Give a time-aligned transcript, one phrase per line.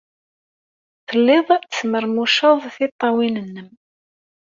[1.07, 3.69] Telliḍ tesmermuceḍ tiṭṭawin-nnem.